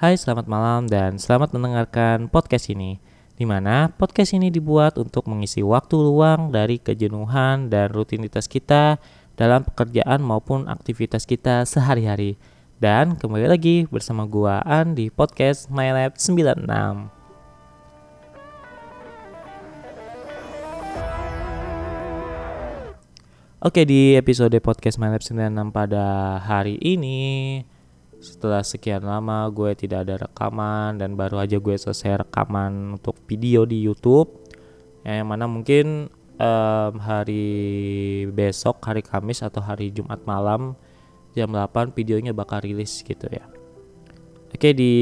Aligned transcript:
Hai, 0.00 0.16
selamat 0.16 0.48
malam 0.48 0.88
dan 0.88 1.20
selamat 1.20 1.52
mendengarkan 1.52 2.32
podcast 2.32 2.72
ini. 2.72 2.96
Di 3.36 3.44
mana 3.44 3.92
podcast 3.92 4.32
ini 4.32 4.48
dibuat 4.48 4.96
untuk 4.96 5.28
mengisi 5.28 5.60
waktu 5.60 5.92
luang 5.92 6.48
dari 6.48 6.80
kejenuhan 6.80 7.68
dan 7.68 7.92
rutinitas 7.92 8.48
kita 8.48 8.96
dalam 9.36 9.60
pekerjaan 9.60 10.24
maupun 10.24 10.72
aktivitas 10.72 11.28
kita 11.28 11.68
sehari-hari. 11.68 12.40
Dan 12.80 13.12
kembali 13.20 13.44
lagi 13.44 13.84
bersama 13.92 14.24
gua 14.24 14.64
An 14.64 14.96
di 14.96 15.12
podcast 15.12 15.68
MyLab 15.68 16.16
96. 16.16 17.12
Oke, 23.60 23.84
di 23.84 24.16
episode 24.16 24.56
podcast 24.64 24.96
MyLab 24.96 25.20
96 25.20 25.68
pada 25.68 26.40
hari 26.40 26.80
ini 26.80 27.20
setelah 28.20 28.60
sekian 28.60 29.00
lama 29.00 29.48
gue 29.48 29.72
tidak 29.72 30.04
ada 30.04 30.28
rekaman 30.28 31.00
dan 31.00 31.16
baru 31.16 31.40
aja 31.40 31.56
gue 31.56 31.72
selesai 31.72 32.28
rekaman 32.28 33.00
untuk 33.00 33.16
video 33.24 33.64
di 33.64 33.80
YouTube 33.80 34.28
yang 35.08 35.32
mana 35.32 35.48
mungkin 35.48 36.12
um, 36.36 36.94
hari 37.00 37.48
besok 38.28 38.84
hari 38.84 39.00
Kamis 39.00 39.40
atau 39.40 39.64
hari 39.64 39.88
Jumat 39.88 40.20
malam 40.28 40.76
jam 41.32 41.48
8 41.48 41.96
videonya 41.96 42.36
bakal 42.36 42.60
rilis 42.60 43.00
gitu 43.00 43.24
ya. 43.30 43.48
Oke 44.50 44.74
di 44.74 44.92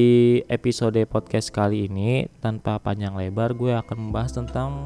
episode 0.47 1.01
podcast 1.09 1.49
kali 1.51 1.89
ini 1.89 2.29
tanpa 2.39 2.79
panjang 2.79 3.17
lebar 3.17 3.57
gue 3.57 3.73
akan 3.75 3.97
membahas 3.97 4.37
tentang 4.37 4.85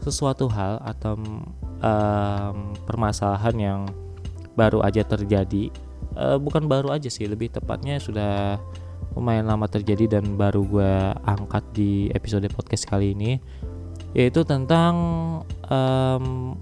sesuatu 0.00 0.48
hal 0.48 0.80
atau 0.80 1.20
um, 1.84 2.56
permasalahan 2.88 3.56
yang 3.60 3.80
baru 4.56 4.80
aja 4.80 5.04
terjadi 5.04 5.68
uh, 6.16 6.38
bukan 6.40 6.66
baru 6.66 6.94
aja 6.94 7.10
sih 7.12 7.26
lebih 7.28 7.52
tepatnya 7.52 7.98
sudah 8.00 8.56
lumayan 9.14 9.50
lama 9.50 9.66
terjadi 9.66 10.18
dan 10.18 10.38
baru 10.38 10.62
gue 10.62 10.92
angkat 11.26 11.64
di 11.74 12.08
episode 12.14 12.46
podcast 12.54 12.86
kali 12.86 13.12
ini 13.12 13.42
yaitu 14.14 14.42
tentang 14.42 14.94
um, 15.70 16.54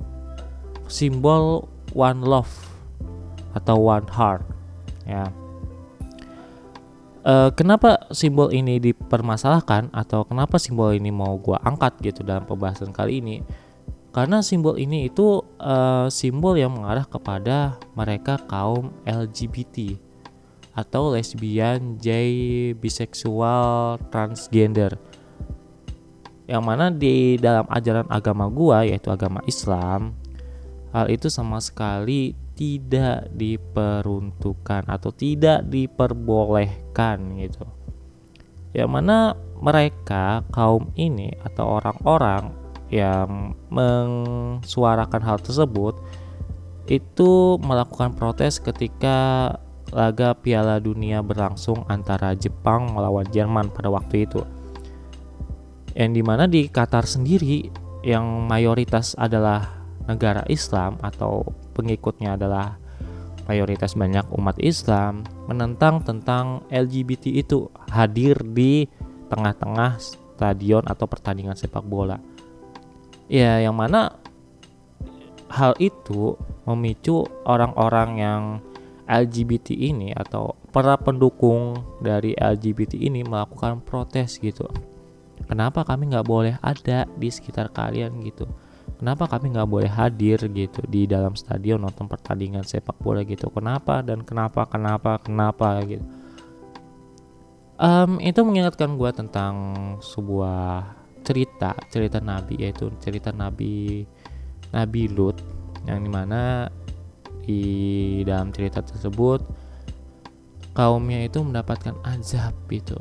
simbol 0.89 1.69
one 1.97 2.21
love 2.25 2.53
atau 3.57 3.77
one 3.81 4.09
heart 4.13 4.45
ya. 5.09 5.29
Uh, 7.29 7.53
kenapa 7.53 8.09
simbol 8.09 8.49
ini 8.49 8.81
dipermasalahkan 8.81 9.93
atau 9.93 10.25
kenapa 10.25 10.57
simbol 10.57 10.97
ini 10.97 11.13
mau 11.13 11.37
gue 11.37 11.57
angkat 11.61 12.01
gitu 12.01 12.25
dalam 12.25 12.49
pembahasan 12.49 12.89
kali 12.89 13.21
ini 13.21 13.45
karena 14.19 14.43
simbol 14.43 14.75
ini 14.75 15.07
itu 15.07 15.47
uh, 15.63 16.11
simbol 16.11 16.59
yang 16.59 16.75
mengarah 16.75 17.07
kepada 17.07 17.79
mereka 17.95 18.35
kaum 18.51 18.91
LGBT 19.07 19.95
atau 20.75 21.15
lesbian, 21.15 21.95
gay, 22.03 22.75
biseksual, 22.75 24.03
transgender. 24.11 24.99
Yang 26.51 26.63
mana 26.67 26.91
di 26.91 27.39
dalam 27.39 27.71
ajaran 27.71 28.11
agama 28.11 28.51
gua 28.51 28.83
yaitu 28.83 29.07
agama 29.07 29.39
Islam, 29.47 30.19
hal 30.91 31.07
itu 31.15 31.31
sama 31.31 31.63
sekali 31.63 32.35
tidak 32.59 33.31
diperuntukkan 33.39 34.83
atau 34.91 35.15
tidak 35.15 35.63
diperbolehkan 35.71 37.39
gitu. 37.39 37.71
Yang 38.75 38.91
mana 38.91 39.39
mereka 39.63 40.43
kaum 40.51 40.91
ini 40.99 41.31
atau 41.47 41.79
orang-orang 41.79 42.67
yang 42.89 43.53
mensuarakan 43.69 45.21
hal 45.21 45.39
tersebut 45.41 45.97
itu 46.89 47.61
melakukan 47.61 48.17
protes 48.17 48.57
ketika 48.65 49.53
laga 49.93 50.37
Piala 50.37 50.81
Dunia 50.81 51.21
berlangsung 51.21 51.85
antara 51.89 52.33
Jepang 52.33 52.93
melawan 52.93 53.29
Jerman 53.29 53.69
pada 53.73 53.93
waktu 53.93 54.25
itu. 54.25 54.41
Yang 55.93 56.11
di 56.13 56.23
mana 56.25 56.45
di 56.49 56.69
Qatar 56.69 57.05
sendiri 57.05 57.69
yang 58.05 58.25
mayoritas 58.49 59.17
adalah 59.21 59.85
negara 60.09 60.45
Islam 60.49 60.97
atau 61.05 61.45
pengikutnya 61.77 62.41
adalah 62.41 62.81
mayoritas 63.49 63.97
banyak 63.97 64.29
umat 64.33 64.57
Islam 64.61 65.25
menentang 65.49 66.05
tentang 66.05 66.65
LGBT 66.73 67.33
itu 67.45 67.69
hadir 67.93 68.41
di 68.45 68.89
tengah-tengah 69.29 70.01
stadion 70.01 70.85
atau 70.89 71.05
pertandingan 71.05 71.57
sepak 71.57 71.85
bola 71.85 72.17
ya 73.29 73.61
yang 73.61 73.77
mana 73.77 74.17
hal 75.49 75.77
itu 75.81 76.37
memicu 76.69 77.25
orang-orang 77.49 78.11
yang 78.21 78.43
LGBT 79.09 79.73
ini 79.73 80.13
atau 80.13 80.53
para 80.69 81.01
pendukung 81.01 81.81
dari 82.05 82.37
LGBT 82.37 83.01
ini 83.01 83.25
melakukan 83.25 83.81
protes 83.81 84.37
gitu. 84.37 84.69
Kenapa 85.49 85.81
kami 85.81 86.13
nggak 86.13 86.29
boleh 86.29 86.55
ada 86.61 87.09
di 87.17 87.33
sekitar 87.33 87.73
kalian 87.73 88.21
gitu? 88.21 88.45
Kenapa 89.01 89.25
kami 89.31 89.57
nggak 89.57 89.71
boleh 89.71 89.89
hadir 89.89 90.37
gitu 90.53 90.85
di 90.85 91.09
dalam 91.09 91.33
stadion 91.33 91.81
nonton 91.81 92.05
pertandingan 92.05 92.69
sepak 92.69 93.01
bola 93.01 93.25
gitu? 93.25 93.49
Kenapa 93.49 94.05
dan 94.05 94.21
kenapa 94.21 94.69
kenapa 94.69 95.17
kenapa 95.25 95.81
gitu? 95.89 96.05
Um, 97.79 98.19
itu 98.19 98.43
mengingatkan 98.43 98.99
gue 98.99 99.11
tentang 99.15 99.55
sebuah 100.03 100.98
cerita 101.29 101.77
cerita 101.93 102.25
nabi 102.25 102.57
yaitu 102.57 102.89
cerita 103.05 103.29
nabi 103.37 104.09
nabi 104.73 105.03
Lut 105.13 105.37
yang 105.85 106.01
di 106.01 106.09
mana 106.09 106.73
di 107.45 107.61
dalam 108.25 108.49
cerita 108.53 108.81
tersebut 108.81 109.45
kaumnya 110.79 111.27
itu 111.27 111.43
mendapatkan 111.43 111.99
azab 112.07 112.55
itu. 112.71 112.95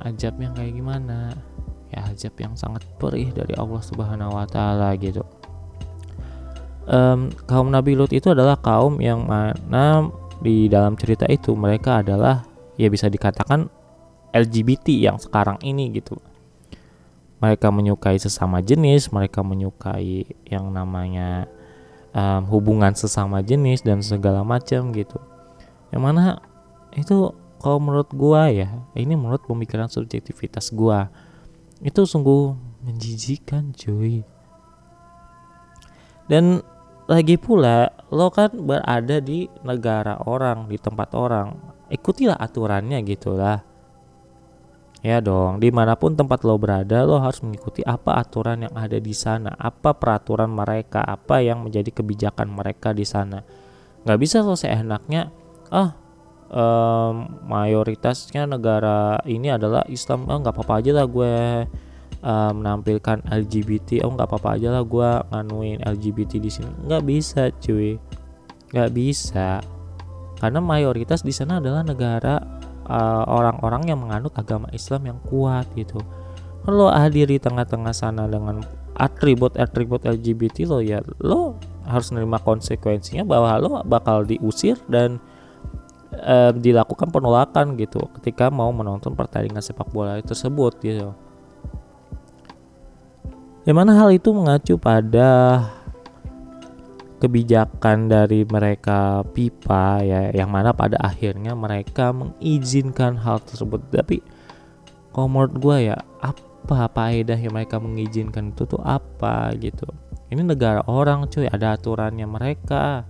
Azab 0.00 0.40
yang 0.40 0.56
kayak 0.56 0.72
gimana? 0.72 1.36
Ya 1.92 2.08
azab 2.08 2.32
yang 2.40 2.56
sangat 2.56 2.80
perih 2.96 3.36
dari 3.36 3.52
Allah 3.60 3.84
Subhanahu 3.84 4.32
Wa 4.32 4.48
Taala 4.48 4.96
gitu. 4.96 5.20
Um, 6.88 7.34
kaum 7.44 7.68
Nabi 7.68 7.98
Lut 7.98 8.14
itu 8.16 8.32
adalah 8.32 8.56
kaum 8.56 9.02
yang 9.02 9.28
mana 9.28 10.08
di 10.40 10.70
dalam 10.72 10.94
cerita 10.94 11.26
itu 11.26 11.52
mereka 11.52 12.00
adalah 12.00 12.46
ya 12.78 12.86
bisa 12.86 13.10
dikatakan 13.10 13.66
LGBT 14.30 15.10
yang 15.10 15.18
sekarang 15.18 15.58
ini 15.66 15.90
gitu 15.90 16.14
mereka 17.36 17.68
menyukai 17.68 18.16
sesama 18.16 18.64
jenis, 18.64 19.12
mereka 19.12 19.44
menyukai 19.44 20.24
yang 20.48 20.72
namanya 20.72 21.44
um, 22.16 22.48
hubungan 22.48 22.96
sesama 22.96 23.44
jenis 23.44 23.84
dan 23.84 24.00
segala 24.00 24.40
macam 24.40 24.92
gitu. 24.96 25.20
Yang 25.92 26.02
mana 26.02 26.24
itu 26.96 27.36
kalau 27.60 27.78
menurut 27.80 28.08
gua 28.16 28.48
ya, 28.48 28.72
ini 28.96 29.12
menurut 29.12 29.44
pemikiran 29.44 29.88
subjektivitas 29.92 30.72
gua 30.72 31.12
itu 31.84 32.08
sungguh 32.08 32.56
menjijikan 32.88 33.76
cuy. 33.76 34.24
Dan 36.26 36.64
lagi 37.06 37.38
pula 37.38 37.92
lo 38.10 38.32
kan 38.32 38.50
berada 38.64 39.20
di 39.20 39.46
negara 39.62 40.18
orang, 40.24 40.66
di 40.66 40.80
tempat 40.80 41.14
orang. 41.14 41.54
Ikutilah 41.86 42.34
aturannya 42.34 42.98
gitulah 43.06 43.62
Ya 45.06 45.22
dong, 45.22 45.62
di 45.62 45.70
mana 45.70 45.94
pun 45.94 46.18
tempat 46.18 46.42
lo 46.42 46.58
berada, 46.58 47.06
lo 47.06 47.22
harus 47.22 47.38
mengikuti 47.38 47.78
apa 47.86 48.18
aturan 48.18 48.66
yang 48.66 48.74
ada 48.74 48.98
di 48.98 49.14
sana, 49.14 49.54
apa 49.54 49.94
peraturan 49.94 50.50
mereka, 50.50 50.98
apa 50.98 51.38
yang 51.38 51.62
menjadi 51.62 51.94
kebijakan 51.94 52.50
mereka 52.50 52.90
di 52.90 53.06
sana. 53.06 53.46
Gak 54.02 54.18
bisa 54.18 54.42
lo 54.42 54.58
seenaknya, 54.58 55.30
ah 55.70 55.94
um, 56.50 57.38
mayoritasnya 57.46 58.50
negara 58.50 59.22
ini 59.30 59.46
adalah 59.54 59.86
Islam, 59.86 60.26
oh 60.26 60.42
nggak 60.42 60.58
apa-apa 60.58 60.74
aja 60.82 60.90
lah 60.98 61.06
gue 61.06 61.34
um, 62.26 62.52
menampilkan 62.58 63.22
LGBT, 63.30 64.02
oh 64.02 64.10
nggak 64.10 64.26
apa-apa 64.26 64.58
aja 64.58 64.74
lah 64.74 64.82
gue 64.82 65.10
nganuin 65.30 65.86
LGBT 65.86 66.42
di 66.42 66.50
sini. 66.50 66.70
Nggak 66.82 67.02
bisa, 67.06 67.54
cuy, 67.62 67.94
nggak 68.74 68.90
bisa, 68.90 69.62
karena 70.42 70.58
mayoritas 70.58 71.22
di 71.22 71.30
sana 71.30 71.62
adalah 71.62 71.86
negara 71.86 72.55
Eh, 72.86 73.24
orang-orang 73.26 73.82
uh, 73.82 73.88
yang 73.90 73.98
menganut 73.98 74.30
agama 74.38 74.70
Islam 74.70 75.10
yang 75.10 75.18
kuat 75.26 75.66
gitu 75.74 75.98
lo 76.70 76.86
hadir 76.86 77.26
di 77.26 77.42
tengah-tengah 77.42 77.90
sana 77.90 78.30
dengan 78.30 78.62
atribut-atribut 78.94 80.06
LGBT 80.06 80.70
lo 80.70 80.78
ya 80.78 81.02
lo 81.18 81.58
harus 81.82 82.14
menerima 82.14 82.38
konsekuensinya 82.46 83.26
bahwa 83.26 83.50
lo 83.58 83.70
bakal 83.82 84.22
diusir 84.22 84.78
dan 84.86 85.18
uh, 86.14 86.54
dilakukan 86.54 87.10
penolakan 87.10 87.74
gitu 87.74 88.06
ketika 88.22 88.54
mau 88.54 88.70
menonton 88.70 89.18
pertandingan 89.18 89.62
sepak 89.62 89.90
bola 89.90 90.22
tersebut 90.22 90.78
gitu. 90.78 91.10
Yang 93.66 93.76
mana 93.82 93.98
hal 93.98 94.14
itu 94.14 94.30
mengacu 94.30 94.78
pada 94.78 95.58
kebijakan 97.26 98.06
dari 98.06 98.46
mereka 98.46 99.26
pipa 99.34 99.98
ya 100.00 100.30
yang 100.30 100.46
mana 100.46 100.70
pada 100.70 100.94
akhirnya 101.02 101.58
mereka 101.58 102.14
mengizinkan 102.14 103.18
hal 103.18 103.42
tersebut. 103.42 103.82
Tapi 103.90 104.22
kalau 105.10 105.26
menurut 105.26 105.54
gue 105.58 105.76
ya 105.90 105.98
apa 106.22 106.86
faedah 106.86 107.34
yang 107.34 107.52
mereka 107.52 107.82
mengizinkan 107.82 108.54
itu 108.54 108.62
tuh 108.64 108.78
apa 108.86 109.50
gitu? 109.58 109.90
Ini 110.30 110.42
negara 110.42 110.86
orang 110.86 111.26
cuy 111.26 111.50
ada 111.50 111.74
aturannya 111.74 112.26
mereka. 112.30 113.06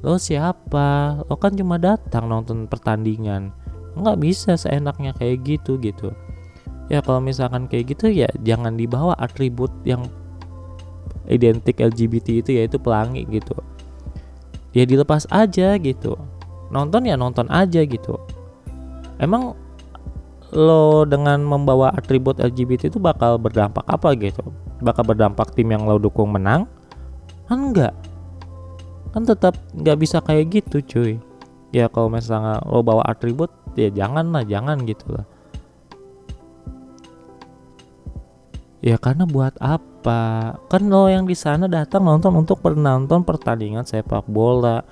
Lo 0.00 0.16
siapa? 0.16 1.20
Lo 1.28 1.36
kan 1.36 1.52
cuma 1.52 1.76
datang 1.76 2.28
nonton 2.28 2.64
pertandingan. 2.64 3.52
Nggak 3.96 4.18
bisa 4.20 4.56
seenaknya 4.56 5.12
kayak 5.12 5.44
gitu 5.44 5.76
gitu. 5.80 6.12
Ya 6.88 7.04
kalau 7.04 7.20
misalkan 7.20 7.68
kayak 7.68 7.92
gitu 7.96 8.08
ya 8.08 8.28
jangan 8.40 8.80
dibawa 8.80 9.12
atribut 9.20 9.72
yang 9.84 10.08
identik 11.28 11.78
LGBT 11.78 12.42
itu 12.42 12.50
yaitu 12.56 12.76
pelangi 12.80 13.28
gitu. 13.28 13.54
Ya 14.72 14.88
dilepas 14.88 15.28
aja 15.28 15.76
gitu. 15.76 16.16
Nonton 16.72 17.08
ya 17.08 17.14
nonton 17.16 17.48
aja 17.48 17.84
gitu. 17.84 18.20
Emang 19.20 19.56
lo 20.52 21.04
dengan 21.04 21.44
membawa 21.44 21.92
atribut 21.92 22.40
LGBT 22.40 22.88
itu 22.88 22.98
bakal 23.00 23.36
berdampak 23.36 23.84
apa 23.84 24.16
gitu? 24.16 24.44
Bakal 24.80 25.04
berdampak 25.14 25.52
tim 25.52 25.68
yang 25.68 25.84
lo 25.84 26.00
dukung 26.00 26.32
menang? 26.32 26.64
Kan 27.48 27.72
enggak. 27.72 27.92
Kan 29.12 29.24
tetap 29.24 29.56
nggak 29.76 29.98
bisa 30.00 30.20
kayak 30.24 30.64
gitu 30.64 30.80
cuy. 30.84 31.12
Ya 31.72 31.88
kalau 31.92 32.08
misalnya 32.08 32.64
lo 32.64 32.80
bawa 32.80 33.04
atribut 33.04 33.52
ya 33.76 33.92
jangan 33.92 34.32
lah 34.32 34.44
jangan 34.48 34.80
gitu 34.88 35.12
lah 35.12 35.28
ya 38.78 38.96
karena 38.98 39.26
buat 39.26 39.54
apa? 39.58 40.54
Kan 40.70 40.90
lo 40.90 41.10
yang 41.10 41.26
di 41.26 41.34
sana 41.34 41.66
datang 41.66 42.06
nonton 42.06 42.34
untuk 42.38 42.62
penonton 42.62 43.26
pertandingan 43.26 43.82
sepak 43.82 44.26
bola 44.30 44.82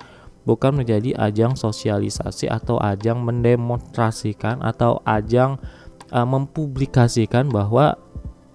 bukan 0.47 0.79
menjadi 0.79 1.15
ajang 1.19 1.59
sosialisasi 1.59 2.47
atau 2.47 2.79
ajang 2.79 3.19
mendemonstrasikan 3.19 4.63
atau 4.63 5.03
ajang 5.03 5.59
uh, 6.11 6.27
mempublikasikan 6.27 7.51
bahwa 7.51 7.95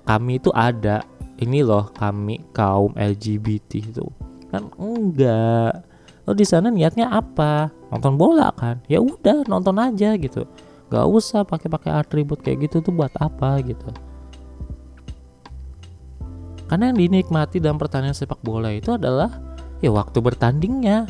kami 0.08 0.40
itu 0.40 0.52
ada. 0.52 1.05
Ini 1.43 1.67
loh 1.67 1.90
kami 1.90 2.38
kaum 2.55 2.94
LGBT 2.94 3.82
itu. 3.82 4.06
Kan 4.52 4.70
enggak. 4.79 5.82
Lo 6.23 6.38
di 6.38 6.46
sana 6.46 6.70
niatnya 6.70 7.11
apa? 7.11 7.73
Nonton 7.90 8.14
bola 8.14 8.55
kan? 8.55 8.79
Ya 8.87 9.02
udah 9.02 9.43
nonton 9.50 9.75
aja 9.82 10.14
gitu. 10.14 10.46
Gak 10.87 11.08
usah 11.08 11.43
pakai-pakai 11.43 11.90
atribut 11.99 12.44
kayak 12.44 12.69
gitu 12.70 12.84
tuh 12.84 12.94
buat 12.94 13.11
apa 13.19 13.58
gitu 13.64 13.90
karena 16.72 16.88
yang 16.88 17.04
dinikmati 17.04 17.60
dalam 17.60 17.76
pertandingan 17.76 18.16
sepak 18.16 18.40
bola 18.40 18.72
itu 18.72 18.96
adalah 18.96 19.28
ya 19.84 19.92
waktu 19.92 20.24
bertandingnya 20.24 21.04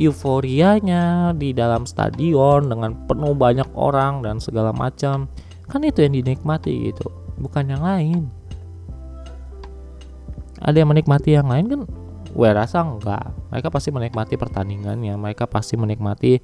euforianya 0.00 1.36
di 1.36 1.52
dalam 1.52 1.84
stadion 1.84 2.72
dengan 2.72 2.96
penuh 3.04 3.36
banyak 3.36 3.68
orang 3.76 4.24
dan 4.24 4.40
segala 4.40 4.72
macam. 4.72 5.28
Kan 5.68 5.84
itu 5.84 6.00
yang 6.00 6.16
dinikmati 6.16 6.88
gitu 6.88 7.04
bukan 7.36 7.68
yang 7.68 7.84
lain. 7.84 8.32
Ada 10.64 10.88
yang 10.88 10.88
menikmati 10.88 11.36
yang 11.36 11.52
lain 11.52 11.66
kan? 11.68 11.80
Gue 12.32 12.48
rasa 12.48 12.80
enggak. 12.80 13.36
Mereka 13.52 13.68
pasti 13.68 13.92
menikmati 13.92 14.40
pertandingannya. 14.40 15.20
Mereka 15.20 15.52
pasti 15.52 15.76
menikmati 15.76 16.40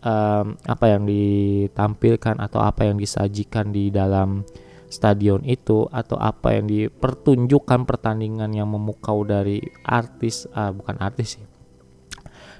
um, 0.00 0.56
apa 0.64 0.96
yang 0.96 1.04
ditampilkan 1.04 2.40
atau 2.40 2.64
apa 2.64 2.88
yang 2.88 2.96
disajikan 2.96 3.68
di 3.68 3.92
dalam 3.92 4.48
stadion 4.94 5.42
itu 5.42 5.90
atau 5.90 6.14
apa 6.14 6.54
yang 6.54 6.70
dipertunjukkan 6.70 7.82
pertandingan 7.82 8.54
yang 8.54 8.70
memukau 8.70 9.26
dari 9.26 9.58
artis 9.82 10.46
uh, 10.54 10.70
bukan 10.70 10.96
artis 11.02 11.36
sih 11.36 11.46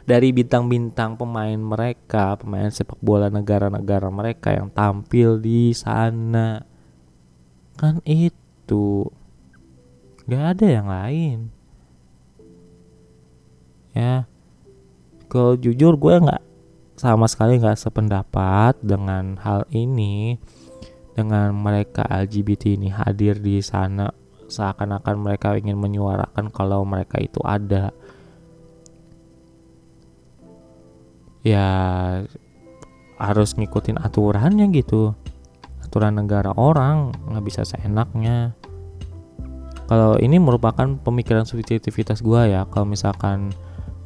dari 0.05 0.37
bintang-bintang 0.37 1.17
pemain 1.17 1.57
mereka, 1.57 2.37
pemain 2.37 2.69
sepak 2.69 3.01
bola 3.01 3.33
negara-negara 3.33 4.13
mereka 4.13 4.53
yang 4.53 4.69
tampil 4.69 5.41
di 5.41 5.73
sana. 5.73 6.61
Kan 7.81 8.05
itu. 8.05 9.09
Gak 10.29 10.45
ada 10.57 10.67
yang 10.69 10.89
lain. 10.93 11.39
Ya. 13.97 14.29
Kalau 15.33 15.57
jujur 15.57 15.97
gue 15.97 16.15
nggak 16.21 16.45
sama 16.95 17.27
sekali 17.27 17.59
nggak 17.59 17.81
sependapat 17.81 18.79
dengan 18.79 19.35
hal 19.43 19.67
ini 19.75 20.39
dengan 21.15 21.55
mereka 21.55 22.03
LGBT 22.05 22.75
ini 22.75 22.91
hadir 22.91 23.39
di 23.39 23.63
sana 23.63 24.11
seakan-akan 24.51 25.17
mereka 25.23 25.57
ingin 25.57 25.79
menyuarakan 25.79 26.51
kalau 26.51 26.83
mereka 26.85 27.23
itu 27.23 27.41
ada. 27.47 27.95
Ya 31.47 31.69
harus 33.17 33.55
ngikutin 33.55 34.03
aturannya 34.03 34.69
gitu. 34.75 35.15
Aturan 35.87 36.19
negara 36.19 36.51
orang 36.59 37.15
nggak 37.31 37.45
bisa 37.47 37.63
seenaknya. 37.63 38.59
Kalau 39.85 40.17
ini 40.17 40.41
merupakan 40.41 40.97
pemikiran 40.99 41.45
subjektivitas 41.45 42.25
gua 42.25 42.49
ya 42.49 42.65
kalau 42.67 42.89
misalkan 42.89 43.53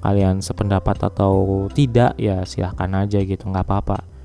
kalian 0.02 0.42
sependapat 0.42 0.98
atau 1.10 1.66
tidak 1.74 2.14
ya 2.18 2.42
silahkan 2.46 3.06
aja 3.06 3.18
gitu 3.22 3.46
nggak 3.50 3.66
apa-apa 3.66 4.17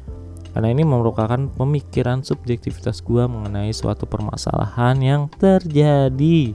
karena 0.54 0.70
ini 0.70 0.86
merupakan 0.86 1.50
pemikiran 1.58 2.22
subjektivitas 2.22 3.02
gua 3.02 3.26
mengenai 3.26 3.74
suatu 3.74 4.06
permasalahan 4.06 4.96
yang 5.02 5.22
terjadi 5.34 6.54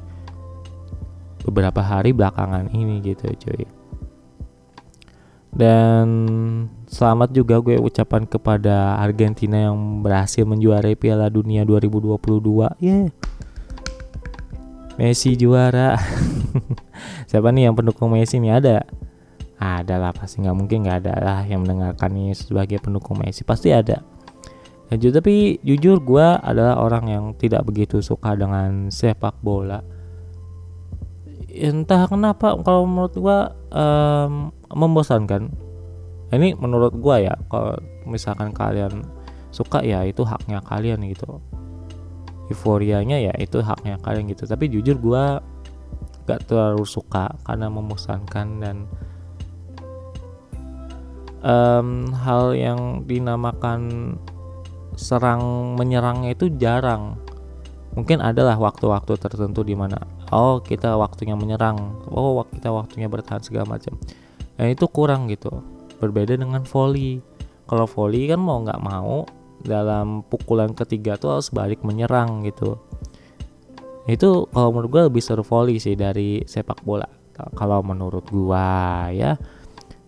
beberapa 1.42 1.82
hari 1.82 2.14
belakangan 2.14 2.70
ini 2.70 3.02
gitu 3.02 3.26
cuy 3.34 3.78
dan 5.58 6.06
selamat 6.86 7.32
juga 7.32 7.58
gue 7.58 7.80
ucapan 7.80 8.28
kepada 8.28 9.00
Argentina 9.00 9.66
yang 9.66 10.04
berhasil 10.04 10.44
menjuarai 10.44 10.94
Piala 10.94 11.32
Dunia 11.32 11.64
2022. 11.64 12.20
Yeah. 12.78 13.08
Messi 15.00 15.38
juara. 15.38 15.96
Siapa 17.30 17.48
nih 17.54 17.70
yang 17.70 17.74
pendukung 17.74 18.12
Messi 18.12 18.38
nih 18.38 18.60
ada? 18.60 18.86
Ada 19.58 19.98
lah 19.98 20.14
pasti 20.14 20.38
nggak 20.42 20.56
mungkin 20.56 20.86
nggak 20.86 20.98
ada 21.02 21.14
lah 21.18 21.40
yang 21.46 21.66
mendengarkan 21.66 22.14
ini 22.14 22.32
sebagai 22.34 22.78
pendukung 22.78 23.18
Messi 23.18 23.42
pasti 23.42 23.74
ada. 23.74 24.00
Ya, 24.88 24.96
tapi 24.96 25.60
jujur 25.60 26.00
gue 26.00 26.26
adalah 26.40 26.80
orang 26.80 27.04
yang 27.12 27.24
tidak 27.36 27.66
begitu 27.68 28.00
suka 28.00 28.32
dengan 28.32 28.88
sepak 28.88 29.36
bola. 29.44 29.84
Entah 31.52 32.08
kenapa 32.08 32.56
kalau 32.64 32.88
menurut 32.88 33.12
gue 33.12 33.38
um, 33.76 34.48
membosankan 34.72 35.68
ini 36.32 36.52
menurut 36.56 36.92
gua 36.96 37.20
ya 37.20 37.34
kalau 37.48 37.76
misalkan 38.04 38.52
kalian 38.52 39.04
suka 39.48 39.80
ya 39.80 40.04
itu 40.04 40.24
haknya 40.28 40.60
kalian 40.60 41.00
gitu 41.08 41.40
euforianya 42.52 43.16
ya 43.20 43.32
itu 43.40 43.64
haknya 43.64 43.96
kalian 44.04 44.28
gitu 44.28 44.44
tapi 44.44 44.68
jujur 44.68 44.96
gua 45.00 45.40
gak 46.28 46.44
terlalu 46.44 46.84
suka 46.84 47.32
karena 47.48 47.72
membosankan 47.72 48.60
dan 48.60 48.84
um, 51.42 52.10
hal 52.12 52.54
yang 52.54 53.04
dinamakan 53.04 54.14
serang 54.98 55.74
menyerangnya 55.78 56.34
itu 56.34 56.50
jarang 56.58 57.18
mungkin 57.94 58.18
adalah 58.22 58.58
waktu-waktu 58.58 59.14
tertentu 59.18 59.62
di 59.62 59.74
mana 59.74 59.98
oh 60.34 60.58
kita 60.62 60.94
waktunya 60.98 61.38
menyerang 61.38 61.98
oh 62.10 62.42
kita 62.50 62.70
waktunya 62.70 63.06
bertahan 63.06 63.42
segala 63.42 63.78
macam 63.78 63.94
Nah 64.58 64.66
itu 64.66 64.84
kurang 64.90 65.30
gitu. 65.30 65.62
Berbeda 66.02 66.34
dengan 66.34 66.66
volley. 66.66 67.22
Kalau 67.70 67.86
volley 67.86 68.26
kan 68.28 68.42
mau 68.42 68.58
nggak 68.60 68.82
mau 68.82 69.24
dalam 69.62 70.22
pukulan 70.26 70.70
ketiga 70.74 71.18
tuh 71.18 71.38
harus 71.38 71.48
balik 71.54 71.82
menyerang 71.86 72.42
gitu. 72.46 72.78
Itu 74.10 74.50
kalau 74.50 74.74
menurut 74.74 74.90
gue 74.90 75.02
lebih 75.10 75.22
seru 75.22 75.46
volley 75.46 75.78
sih 75.78 75.94
dari 75.94 76.42
sepak 76.42 76.82
bola. 76.82 77.06
Kalau 77.54 77.86
menurut 77.86 78.26
gua 78.26 79.06
ya. 79.14 79.38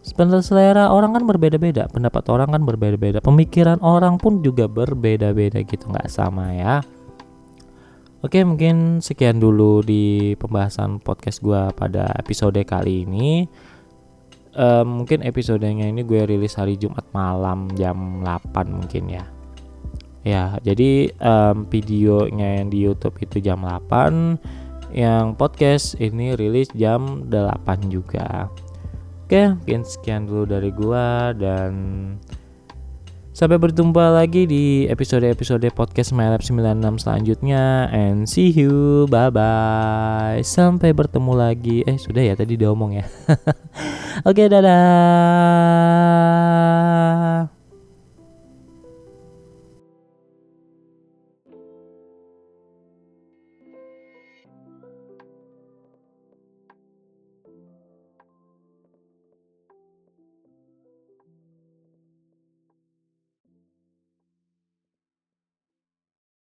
Sebenarnya 0.01 0.41
selera 0.41 0.85
orang 0.89 1.13
kan 1.13 1.29
berbeda-beda, 1.29 1.85
pendapat 1.93 2.25
orang 2.33 2.57
kan 2.57 2.65
berbeda-beda, 2.65 3.21
pemikiran 3.21 3.77
orang 3.85 4.17
pun 4.17 4.41
juga 4.41 4.65
berbeda-beda 4.65 5.61
gitu, 5.61 5.93
nggak 5.93 6.09
sama 6.09 6.57
ya. 6.57 6.81
Oke, 8.21 8.41
mungkin 8.45 9.01
sekian 9.05 9.41
dulu 9.41 9.81
di 9.85 10.37
pembahasan 10.41 11.01
podcast 11.01 11.41
gua 11.41 11.73
pada 11.73 12.13
episode 12.17 12.61
kali 12.65 13.09
ini. 13.09 13.49
Um, 14.51 15.05
mungkin 15.05 15.23
episodenya 15.23 15.87
ini 15.87 16.03
gue 16.03 16.27
rilis 16.27 16.59
hari 16.59 16.75
Jumat 16.75 17.07
malam 17.15 17.71
jam 17.79 18.21
8 18.27 18.67
mungkin 18.67 19.05
ya. 19.07 19.25
Ya 20.21 20.45
jadi 20.61 21.15
um, 21.23 21.65
videonya 21.71 22.61
yang 22.61 22.69
di 22.69 22.83
YouTube 22.83 23.17
itu 23.23 23.39
jam 23.41 23.63
8 23.63 24.37
yang 24.91 25.39
podcast 25.39 25.95
ini 26.03 26.35
rilis 26.35 26.69
jam 26.75 27.31
8 27.31 27.95
juga 27.95 28.51
oke 29.31 29.63
mungkin 29.63 29.87
sekian 29.87 30.27
dulu 30.27 30.43
dari 30.43 30.75
gue 30.75 31.07
dan 31.39 31.73
Sampai 33.31 33.57
berjumpa 33.57 34.13
lagi 34.13 34.45
di 34.45 34.85
episode-episode 34.85 35.71
podcast 35.73 36.13
MyLab 36.13 36.45
96 36.45 37.01
selanjutnya 37.01 37.89
and 37.89 38.29
see 38.29 38.53
you. 38.53 39.09
Bye 39.09 39.33
bye. 39.33 40.45
Sampai 40.45 40.93
bertemu 40.93 41.33
lagi. 41.39 41.81
Eh, 41.89 41.97
sudah 41.97 42.21
ya 42.21 42.37
tadi 42.37 42.61
diomong 42.61 43.01
ya. 43.01 43.09
Oke, 44.29 44.45
dadah. 44.45 44.77